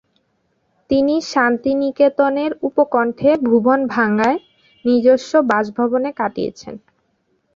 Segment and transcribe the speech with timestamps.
[0.89, 4.37] তিনি শান্তিনিকেতনের উপকণ্ঠে ভুবনডাঙায়
[4.85, 6.73] নিজস্ব বাসভবনে কাটিয়েছেন।